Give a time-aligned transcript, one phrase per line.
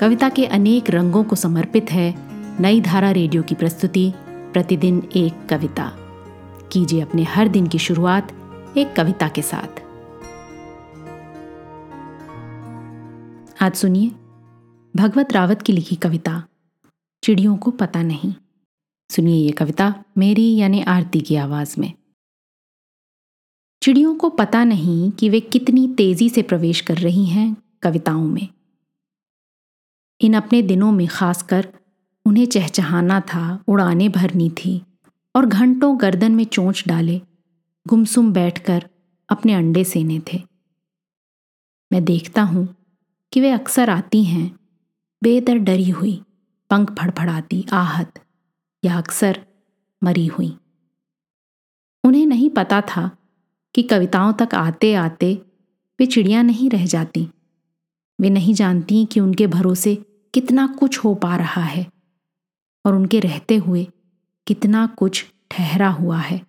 [0.00, 2.14] कविता के अनेक रंगों को समर्पित है
[2.62, 5.92] नई धारा रेडियो की प्रस्तुति, प्रतिदिन एक कविता।
[6.72, 8.32] कीजिए अपने हर दिन की शुरुआत
[8.76, 9.80] एक कविता के साथ।
[13.62, 14.08] आज सुनिए
[14.96, 16.44] भगवत रावत की लिखी कविता,
[17.24, 18.34] चिड़ियों को पता नहीं।
[19.10, 21.92] सुनिए ये कविता मेरी यानी आरती की आवाज़ में।
[23.82, 28.48] चिड़ियों को पता नहीं कि वे कितनी तेज़ी से प्रवेश कर रही हैं कविताओं में।
[30.20, 31.68] इन अपने दिनों में खासकर
[32.26, 34.82] उन्हें चहचहाना था, उड़ाने भरनी थी
[35.36, 37.20] और घंटों गर्दन में चोंच डाले,
[37.88, 38.88] गुमसुम बैठकर
[39.28, 40.42] अपने अंडे सेने थे।
[41.92, 42.76] मैं देखता हूँ
[43.32, 44.58] कि वे अक्सर आती हैं,
[45.22, 46.22] बेदर डरी हुई,
[46.70, 48.20] पंख फड़फड़ाती, आहत
[48.84, 49.46] या अक्सर
[50.04, 50.56] मरी हुई।
[52.04, 53.10] उन्हें नहीं पता था
[53.74, 55.42] कि कविताओं तक आते आते
[56.00, 57.28] वे चिड़िया नहीं रह जाती।
[58.20, 60.04] वे नहीं जानती कि उनके भरोसे
[60.34, 61.86] कितना कुछ हो पा रहा है
[62.84, 63.86] और उनके रहते हुए
[64.46, 66.40] कितना कुछ ठहरा हुआ है।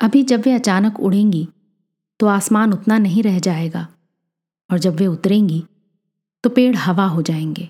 [0.00, 1.48] अभी जब वे अचानक उड़ेंगी
[2.20, 3.88] तो आसमान उतना नहीं रह जाएगा
[4.70, 5.64] और जब वे उतरेंगी
[6.44, 7.68] तो पेड़ हवा हो जाएँगे।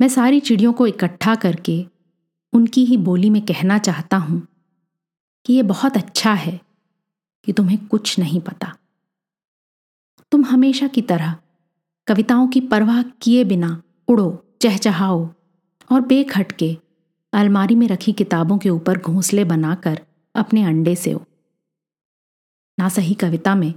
[0.00, 1.86] मैं सारी चिड़ियों को इकट्ठा करके
[2.52, 4.46] उनकी ही बोली में कहना चाहता हूँ
[5.46, 6.60] कि यह बहुत अच्छा है
[7.44, 8.76] कि तुम्हें कुछ नहीं पता।
[10.32, 11.36] तुम हमेशा की तरह
[12.08, 15.28] कविताओं की परवाह किए बिना उड़ो, चहचहाओ
[15.92, 16.76] और बेखटके
[17.32, 20.00] अलमारी में रखी किताबों के ऊपर घोंसले बनाकर
[20.34, 21.24] अपने अंडे से हो
[22.78, 23.72] ना सही कविता में,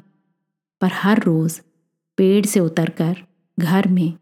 [0.81, 1.61] पर हर रोज
[2.17, 3.15] पेड़ से उतरकर
[3.59, 4.13] घर में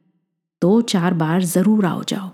[0.61, 2.29] दो चार बार ज़रूर आओ जाओ।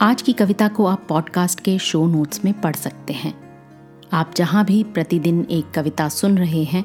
[0.00, 3.34] आज की कविता को आप पॉडकास्ट के शो नोट्स में पढ़ सकते हैं।
[4.12, 6.84] आप जहाँ भी प्रतिदिन एक कविता सुन रहे हैं